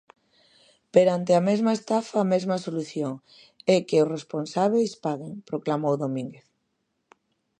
"Perante 0.93 1.31
a 1.35 1.41
mesma 1.49 1.71
estafa 1.77 2.15
a 2.19 2.29
mesma 2.33 2.57
solución 2.65 3.13
e 3.73 3.75
que 3.87 3.97
os 4.03 4.11
responsábeis, 4.17 4.91
paguen", 5.05 5.33
proclamou 5.49 5.93
Domínguez. 6.03 6.47